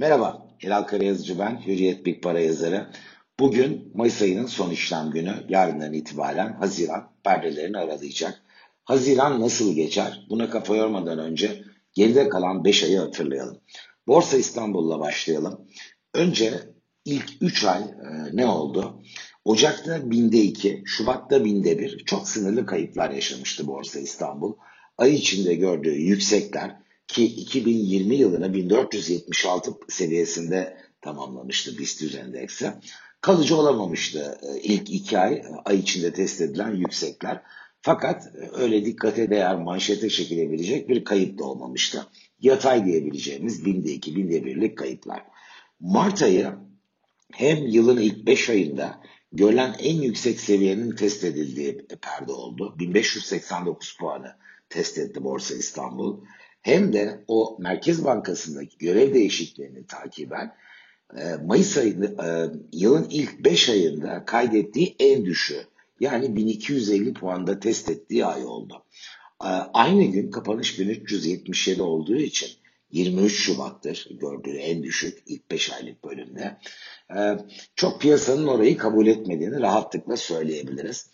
Merhaba, 0.00 0.46
Hilal 0.62 0.82
Karayazıcı 0.82 1.38
ben, 1.38 1.66
Hürriyet 1.66 2.06
Big 2.06 2.22
Para 2.22 2.40
yazarı. 2.40 2.86
Bugün 3.40 3.92
Mayıs 3.94 4.22
ayının 4.22 4.46
son 4.46 4.70
işlem 4.70 5.10
günü, 5.10 5.34
yarından 5.48 5.92
itibaren 5.92 6.52
Haziran 6.52 7.12
perdelerini 7.24 7.78
aralayacak. 7.78 8.42
Haziran 8.84 9.40
nasıl 9.40 9.74
geçer? 9.74 10.26
Buna 10.30 10.50
kafa 10.50 10.76
yormadan 10.76 11.18
önce 11.18 11.62
geride 11.92 12.28
kalan 12.28 12.64
5 12.64 12.84
ayı 12.84 12.98
hatırlayalım. 12.98 13.58
Borsa 14.06 14.36
İstanbul'la 14.36 15.00
başlayalım. 15.00 15.60
Önce 16.14 16.52
ilk 17.04 17.30
3 17.40 17.64
ay 17.64 17.82
e, 17.82 18.36
ne 18.36 18.46
oldu? 18.46 19.02
Ocak'ta 19.44 20.10
binde 20.10 20.38
2, 20.38 20.82
Şubat'ta 20.86 21.44
binde 21.44 21.78
1 21.78 22.04
çok 22.04 22.28
sınırlı 22.28 22.66
kayıplar 22.66 23.10
yaşamıştı 23.10 23.66
Borsa 23.66 24.00
İstanbul. 24.00 24.54
Ay 24.98 25.14
içinde 25.14 25.54
gördüğü 25.54 25.94
yüksekler 25.94 26.76
ki 27.12 27.24
2020 27.24 28.16
yılını 28.16 28.54
1476 28.54 29.70
seviyesinde 29.88 30.76
tamamlamıştı 31.00 31.78
BIST 31.78 32.14
endeksi. 32.14 32.72
Kalıcı 33.20 33.56
olamamıştı 33.56 34.38
e, 34.42 34.60
ilk 34.60 34.90
iki 34.90 35.18
ay 35.18 35.42
ay 35.64 35.78
içinde 35.78 36.12
test 36.12 36.40
edilen 36.40 36.74
yüksekler. 36.74 37.42
Fakat 37.82 38.26
e, 38.26 38.50
öyle 38.52 38.84
dikkate 38.84 39.30
değer 39.30 39.56
manşete 39.56 40.08
çekilebilecek 40.08 40.88
bir 40.88 41.04
kayıp 41.04 41.38
da 41.38 41.44
olmamıştı. 41.44 42.06
Yatay 42.40 42.84
diyebileceğimiz 42.84 43.64
binde 43.64 43.92
iki, 43.92 44.16
binde 44.16 44.44
birlik 44.44 44.78
kayıplar. 44.78 45.22
Mart 45.80 46.22
ayı 46.22 46.52
hem 47.32 47.66
yılın 47.66 47.96
ilk 47.96 48.26
5 48.26 48.50
ayında 48.50 49.00
görülen 49.32 49.76
en 49.78 50.02
yüksek 50.02 50.40
seviyenin 50.40 50.96
test 50.96 51.24
edildiği 51.24 51.86
perde 52.02 52.32
oldu. 52.32 52.76
1589 52.78 53.96
puanı 54.00 54.36
test 54.68 54.98
etti 54.98 55.24
Borsa 55.24 55.54
İstanbul 55.54 56.20
hem 56.62 56.92
de 56.92 57.24
o 57.28 57.56
Merkez 57.58 58.04
Bankası'ndaki 58.04 58.78
görev 58.78 59.14
değişikliğini 59.14 59.86
takiben 59.86 60.54
e, 61.16 61.34
Mayıs 61.44 61.78
ayında 61.78 62.06
e, 62.06 62.28
yılın 62.72 63.06
ilk 63.10 63.44
5 63.44 63.68
ayında 63.68 64.24
kaydettiği 64.24 64.96
en 64.98 65.24
düşüğü 65.24 65.66
yani 66.00 66.36
1250 66.36 67.14
puanda 67.14 67.60
test 67.60 67.90
ettiği 67.90 68.26
ay 68.26 68.44
oldu. 68.44 68.84
E, 69.44 69.48
aynı 69.74 70.04
gün 70.04 70.30
kapanış 70.30 70.76
günü 70.76 70.92
377 70.92 71.82
olduğu 71.82 72.16
için 72.16 72.50
23 72.92 73.32
Şubat'tır 73.32 74.08
gördüğü 74.10 74.56
en 74.56 74.82
düşük 74.82 75.18
ilk 75.26 75.50
5 75.50 75.72
aylık 75.72 76.04
bölümde. 76.04 76.56
Çok 77.76 78.00
piyasanın 78.00 78.46
orayı 78.46 78.76
kabul 78.76 79.06
etmediğini 79.06 79.60
rahatlıkla 79.60 80.16
söyleyebiliriz. 80.16 81.10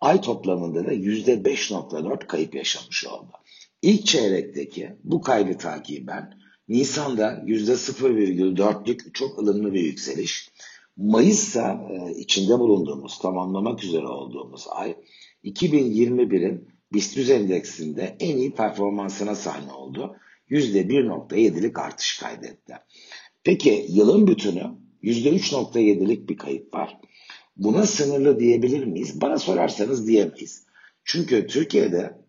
Ay 0.00 0.20
toplamında 0.20 0.86
da 0.86 0.92
%5.4 0.92 2.26
kayıp 2.26 2.54
yaşamış 2.54 3.06
oldu. 3.06 3.32
İlk 3.84 4.06
çeyrekteki 4.06 4.96
bu 5.04 5.20
kaybı 5.20 5.58
takiben 5.58 6.34
Nisan'da 6.68 7.32
%0,4'lük 7.46 9.12
çok 9.12 9.38
ılımlı 9.38 9.72
bir 9.72 9.80
yükseliş. 9.80 10.50
Mayıs'ta 10.96 11.88
e, 11.90 12.14
içinde 12.18 12.58
bulunduğumuz, 12.58 13.18
tamamlamak 13.18 13.84
üzere 13.84 14.06
olduğumuz 14.06 14.66
ay 14.70 14.96
2021'in 15.44 16.68
BIST 16.92 17.30
endeksinde 17.30 18.16
en 18.20 18.36
iyi 18.36 18.54
performansına 18.54 19.34
sahne 19.34 19.72
oldu. 19.72 20.16
%1.7'lik 20.50 21.78
artış 21.78 22.18
kaydetti. 22.18 22.74
Peki 23.42 23.86
yılın 23.88 24.26
bütünü 24.26 24.70
%3.7'lik 25.02 26.28
bir 26.28 26.36
kayıp 26.36 26.74
var. 26.74 26.98
Buna 27.56 27.86
sınırlı 27.86 28.40
diyebilir 28.40 28.84
miyiz? 28.84 29.20
Bana 29.20 29.38
sorarsanız 29.38 30.08
diyemeyiz. 30.08 30.66
Çünkü 31.04 31.46
Türkiye'de 31.46 32.23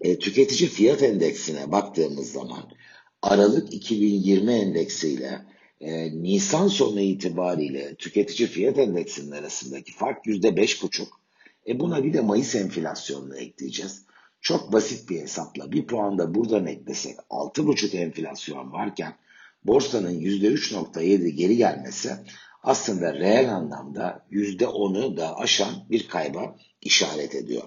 e, 0.00 0.18
tüketici 0.18 0.70
fiyat 0.70 1.02
endeksine 1.02 1.72
baktığımız 1.72 2.32
zaman 2.32 2.70
Aralık 3.22 3.74
2020 3.74 4.52
endeksiyle 4.52 5.44
e, 5.80 6.22
Nisan 6.22 6.68
sonu 6.68 7.00
itibariyle 7.00 7.94
tüketici 7.94 8.48
fiyat 8.48 8.78
endeksinin 8.78 9.30
arasındaki 9.30 9.92
fark 9.92 10.26
yüzde 10.26 10.56
beş 10.56 10.82
buçuk. 10.82 11.20
E 11.68 11.80
buna 11.80 12.04
bir 12.04 12.12
de 12.12 12.20
Mayıs 12.20 12.54
enflasyonunu 12.54 13.36
ekleyeceğiz. 13.36 14.04
Çok 14.40 14.72
basit 14.72 15.10
bir 15.10 15.20
hesapla 15.20 15.72
bir 15.72 15.86
puan 15.86 16.18
da 16.18 16.34
buradan 16.34 16.66
eklesek 16.66 17.16
altı 17.30 17.66
buçuk 17.66 17.94
enflasyon 17.94 18.72
varken 18.72 19.16
borsanın 19.64 20.20
yüzde 20.20 20.46
üç 20.46 20.72
nokta 20.72 21.00
yedi 21.00 21.34
geri 21.34 21.56
gelmesi 21.56 22.10
aslında 22.62 23.14
reel 23.14 23.54
anlamda 23.54 24.26
yüzde 24.30 24.66
onu 24.66 25.16
da 25.16 25.38
aşan 25.38 25.74
bir 25.90 26.08
kayba 26.08 26.56
işaret 26.80 27.34
ediyor. 27.34 27.62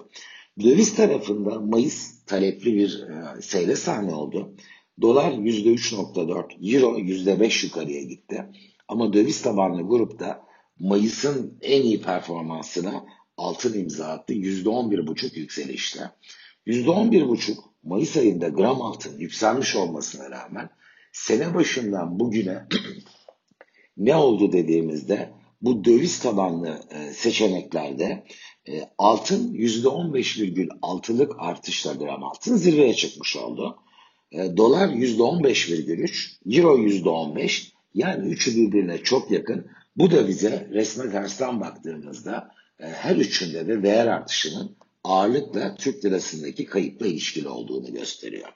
Döviz 0.62 0.94
tarafında 0.94 1.60
Mayıs 1.60 2.17
talepli 2.28 2.74
bir 2.74 3.02
e, 3.08 3.42
seyre 3.42 3.76
sahne 3.76 4.14
oldu. 4.14 4.54
Dolar 5.00 5.32
%3.4, 5.32 6.74
Euro 6.74 6.98
%5 6.98 7.66
yukarıya 7.66 8.02
gitti. 8.02 8.44
Ama 8.88 9.12
döviz 9.12 9.42
tabanlı 9.42 9.82
grupta 9.82 10.48
Mayıs'ın 10.78 11.58
en 11.62 11.82
iyi 11.82 12.02
performansına 12.02 13.04
altın 13.36 13.80
imza 13.80 14.06
attı. 14.06 14.34
%11.5 14.34 15.38
yükselişte. 15.38 16.10
%11.5 16.66 17.56
Mayıs 17.82 18.16
ayında 18.16 18.48
gram 18.48 18.82
altın 18.82 19.18
yükselmiş 19.18 19.76
olmasına 19.76 20.30
rağmen 20.30 20.70
sene 21.12 21.54
başından 21.54 22.20
bugüne 22.20 22.66
ne 23.96 24.16
oldu 24.16 24.52
dediğimizde 24.52 25.32
bu 25.60 25.84
döviz 25.84 26.18
tabanlı 26.18 26.80
e, 26.90 27.12
seçeneklerde 27.12 28.24
e, 28.68 28.82
altın 28.98 29.54
%15,6'lık 29.54 31.32
artışla 31.38 31.92
gram 31.92 32.24
altın 32.24 32.56
zirveye 32.56 32.94
çıkmış 32.94 33.36
oldu. 33.36 33.78
E, 34.32 34.56
dolar 34.56 34.88
%15,3, 34.88 36.58
euro 36.58 36.78
%15 36.78 37.72
yani 37.94 38.28
üçü 38.28 38.56
birbirine 38.56 38.98
çok 38.98 39.30
yakın. 39.30 39.66
Bu 39.96 40.10
da 40.10 40.28
bize 40.28 40.68
resme 40.72 41.10
tersten 41.10 41.60
baktığımızda 41.60 42.50
her 42.78 43.16
üçünde 43.16 43.68
de 43.68 43.82
değer 43.82 44.06
artışının 44.06 44.76
ağırlıkla 45.04 45.74
Türk 45.74 46.04
lirasındaki 46.04 46.64
kayıpla 46.66 47.06
ilişkili 47.06 47.48
olduğunu 47.48 47.92
gösteriyor. 47.92 48.48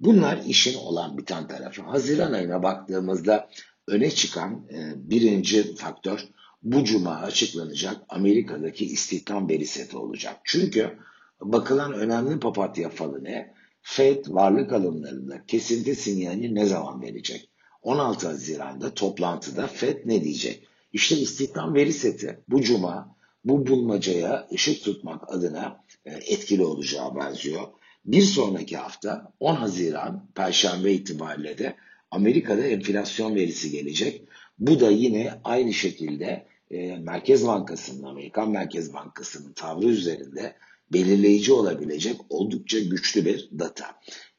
Bunlar 0.00 0.42
işin 0.46 0.78
olan 0.78 1.18
biten 1.18 1.48
tarafı. 1.48 1.82
Haziran 1.82 2.32
ayına 2.32 2.62
baktığımızda 2.62 3.48
öne 3.86 4.10
çıkan 4.10 4.68
birinci 4.96 5.74
faktör 5.74 6.28
bu 6.62 6.84
cuma 6.84 7.16
açıklanacak 7.16 7.96
Amerika'daki 8.08 8.86
istihdam 8.86 9.48
veri 9.48 9.66
seti 9.66 9.96
olacak. 9.96 10.40
Çünkü 10.44 10.98
bakılan 11.40 11.92
önemli 11.92 12.40
papatya 12.40 12.88
falı 12.88 13.24
ne? 13.24 13.54
Fed 13.82 14.24
varlık 14.28 14.72
alımlarında 14.72 15.46
kesinti 15.46 15.94
sinyalini 15.94 16.54
ne 16.54 16.66
zaman 16.66 17.02
verecek? 17.02 17.50
16 17.82 18.26
Haziran'da 18.26 18.94
toplantıda 18.94 19.66
Fed 19.66 19.98
ne 20.04 20.24
diyecek? 20.24 20.66
İşte 20.92 21.16
istihdam 21.16 21.74
veri 21.74 21.92
seti 21.92 22.40
bu 22.48 22.62
cuma 22.62 23.16
bu 23.44 23.66
bulmacaya 23.66 24.48
ışık 24.52 24.84
tutmak 24.84 25.32
adına 25.34 25.84
e, 26.04 26.10
etkili 26.10 26.64
olacağı 26.64 27.16
benziyor. 27.16 27.62
Bir 28.04 28.22
sonraki 28.22 28.76
hafta 28.76 29.32
10 29.40 29.54
Haziran 29.54 30.26
Perşembe 30.34 30.92
itibariyle 30.92 31.58
de 31.58 31.76
Amerika'da 32.10 32.62
enflasyon 32.62 33.34
verisi 33.34 33.70
gelecek. 33.70 34.22
Bu 34.58 34.80
da 34.80 34.90
yine 34.90 35.40
aynı 35.44 35.72
şekilde 35.72 36.46
e, 36.70 36.96
Merkez 36.96 37.46
Bankası'nın, 37.46 38.02
Amerikan 38.02 38.50
Merkez 38.50 38.94
Bankası'nın 38.94 39.52
tavrı 39.52 39.86
üzerinde 39.86 40.56
belirleyici 40.92 41.52
olabilecek 41.52 42.16
oldukça 42.28 42.78
güçlü 42.78 43.24
bir 43.24 43.50
data. 43.58 43.86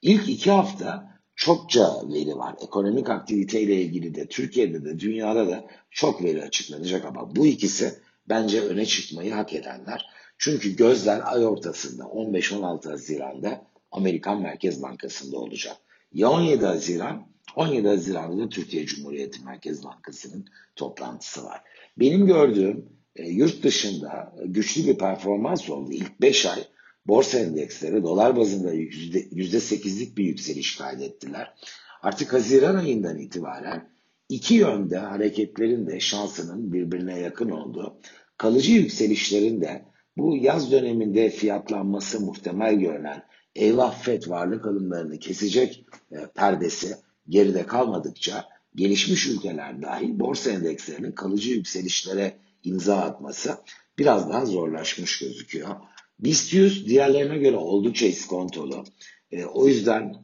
İlk 0.01 0.29
iki 0.29 0.51
hafta 0.51 1.19
çokça 1.35 2.09
veri 2.13 2.37
var. 2.37 2.55
Ekonomik 2.61 3.09
aktiviteyle 3.09 3.81
ilgili 3.81 4.15
de 4.15 4.27
Türkiye'de 4.27 4.85
de 4.85 4.99
dünyada 4.99 5.47
da 5.47 5.65
çok 5.91 6.23
veri 6.23 6.43
açıklanacak 6.43 7.05
ama 7.05 7.35
bu 7.35 7.45
ikisi 7.45 7.93
bence 8.29 8.61
öne 8.61 8.85
çıkmayı 8.85 9.33
hak 9.33 9.53
edenler. 9.53 10.05
Çünkü 10.37 10.75
gözler 10.75 11.21
ay 11.33 11.45
ortasında 11.45 12.03
15-16 12.03 12.89
Haziran'da 12.89 13.65
Amerikan 13.91 14.41
Merkez 14.41 14.81
Bankası'nda 14.81 15.37
olacak. 15.37 15.77
Ya 16.13 16.29
17 16.29 16.65
Haziran 16.65 17.27
17 17.57 17.87
Haziran'da 17.87 18.43
da 18.43 18.49
Türkiye 18.49 18.85
Cumhuriyeti 18.85 19.45
Merkez 19.45 19.83
Bankası'nın 19.83 20.45
toplantısı 20.75 21.43
var. 21.43 21.61
Benim 21.99 22.25
gördüğüm 22.25 22.85
e, 23.15 23.29
yurt 23.29 23.63
dışında 23.63 24.35
güçlü 24.45 24.87
bir 24.87 24.97
performans 24.97 25.69
oldu. 25.69 25.91
İlk 25.91 26.21
5 26.21 26.45
ay 26.45 26.63
borsa 27.05 27.39
endeksleri 27.39 28.03
dolar 28.03 28.37
bazında 28.37 28.73
%8'lik 28.75 30.17
bir 30.17 30.23
yükseliş 30.23 30.75
kaydettiler. 30.75 31.53
Artık 32.01 32.33
Haziran 32.33 32.75
ayından 32.75 33.19
itibaren 33.19 33.89
iki 34.29 34.53
yönde 34.53 34.97
hareketlerin 34.97 35.87
de 35.87 35.99
şansının 35.99 36.73
birbirine 36.73 37.19
yakın 37.19 37.49
olduğu, 37.49 37.99
kalıcı 38.37 38.71
yükselişlerin 38.71 39.61
de 39.61 39.85
bu 40.17 40.37
yaz 40.37 40.71
döneminde 40.71 41.29
fiyatlanması 41.29 42.19
muhtemel 42.19 42.75
görünen 42.75 43.23
eyvah 43.55 43.99
FED 43.99 44.23
varlık 44.27 44.65
alımlarını 44.65 45.19
kesecek 45.19 45.85
e, 46.11 46.17
perdesi 46.35 47.06
geride 47.29 47.65
kalmadıkça 47.65 48.45
gelişmiş 48.75 49.27
ülkeler 49.27 49.81
dahil 49.81 50.19
borsa 50.19 50.51
endekslerinin 50.51 51.11
kalıcı 51.11 51.51
yükselişlere 51.51 52.37
imza 52.63 52.97
atması 52.97 53.57
biraz 53.99 54.29
daha 54.29 54.45
zorlaşmış 54.45 55.19
gözüküyor. 55.19 55.75
BIST 56.19 56.53
100 56.53 56.87
diğerlerine 56.87 57.37
göre 57.37 57.57
oldukça 57.57 58.05
iskontolu. 58.05 58.83
E, 59.31 59.45
o 59.45 59.67
yüzden 59.67 60.15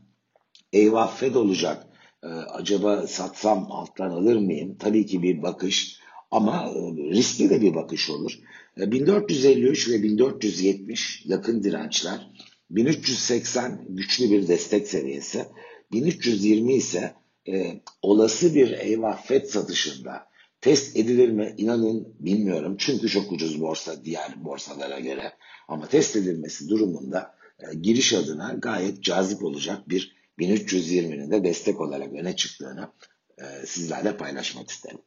eyvah 0.73 1.15
Fed 1.15 1.35
olacak, 1.35 1.87
e, 2.23 2.27
acaba 2.27 3.07
satsam 3.07 3.71
alttan 3.71 4.09
alır 4.09 4.35
mıyım? 4.35 4.75
Tabii 4.79 5.05
ki 5.05 5.23
bir 5.23 5.41
bakış 5.41 5.99
ama 6.31 6.71
e, 6.75 6.79
riskli 7.11 7.49
de 7.49 7.61
bir 7.61 7.75
bakış 7.75 8.09
olur. 8.09 8.39
E, 8.81 8.91
1453 8.91 9.89
ve 9.89 10.03
1470 10.03 11.25
yakın 11.25 11.63
dirençler, 11.63 12.31
1380 12.69 13.85
güçlü 13.89 14.31
bir 14.31 14.47
destek 14.47 14.87
seviyesi, 14.87 15.45
1320 15.93 16.73
ise 16.73 17.13
e, 17.47 17.81
olası 18.01 18.55
bir 18.55 18.71
eyvah 18.71 19.23
FED 19.23 19.45
satışında 19.45 20.27
test 20.61 20.97
edilir 20.97 21.29
mi 21.29 21.55
inanın 21.57 22.15
bilmiyorum. 22.19 22.75
Çünkü 22.77 23.09
çok 23.09 23.31
ucuz 23.31 23.61
borsa 23.61 24.05
diğer 24.05 24.45
borsalara 24.45 24.99
göre. 24.99 25.33
Ama 25.67 25.87
test 25.87 26.15
edilmesi 26.15 26.69
durumunda 26.69 27.35
e, 27.59 27.75
giriş 27.75 28.13
adına 28.13 28.53
gayet 28.53 29.03
cazip 29.03 29.43
olacak 29.43 29.89
bir 29.89 30.15
1320'nin 30.39 31.31
de 31.31 31.43
destek 31.43 31.81
olarak 31.81 32.13
öne 32.13 32.35
çıktığını 32.35 32.91
e, 33.37 33.65
sizlerle 33.65 34.17
paylaşmak 34.17 34.69
isterim. 34.69 34.99